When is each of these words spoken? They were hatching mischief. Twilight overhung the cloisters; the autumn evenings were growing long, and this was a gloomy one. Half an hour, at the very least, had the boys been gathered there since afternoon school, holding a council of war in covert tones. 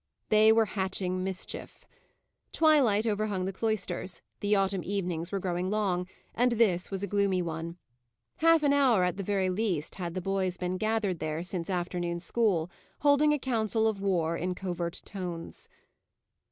They 0.29 0.51
were 0.51 0.65
hatching 0.65 1.23
mischief. 1.23 1.85
Twilight 2.53 3.05
overhung 3.05 3.45
the 3.45 3.53
cloisters; 3.53 4.23
the 4.39 4.55
autumn 4.55 4.81
evenings 4.83 5.31
were 5.31 5.37
growing 5.37 5.69
long, 5.69 6.07
and 6.33 6.53
this 6.53 6.89
was 6.89 7.03
a 7.03 7.07
gloomy 7.07 7.43
one. 7.43 7.77
Half 8.37 8.63
an 8.63 8.73
hour, 8.73 9.03
at 9.03 9.17
the 9.17 9.23
very 9.23 9.51
least, 9.51 9.93
had 10.01 10.15
the 10.15 10.19
boys 10.19 10.57
been 10.57 10.77
gathered 10.77 11.19
there 11.19 11.43
since 11.43 11.69
afternoon 11.69 12.19
school, 12.19 12.71
holding 13.01 13.31
a 13.31 13.37
council 13.37 13.87
of 13.87 14.01
war 14.01 14.35
in 14.35 14.55
covert 14.55 14.99
tones. 15.05 15.69